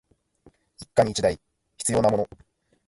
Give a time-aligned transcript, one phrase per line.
[0.79, 1.39] 一家に一台
[1.77, 2.29] 必要なもの